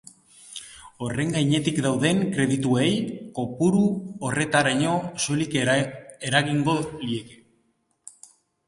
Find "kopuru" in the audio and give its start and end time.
3.37-3.85